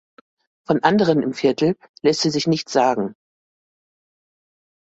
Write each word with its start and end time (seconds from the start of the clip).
Von 0.65 0.81
anderen 0.81 1.21
im 1.21 1.31
Viertel 1.35 1.75
lässt 2.01 2.21
sie 2.21 2.31
sich 2.31 2.47
nichts 2.47 2.73
sagen. 2.73 3.13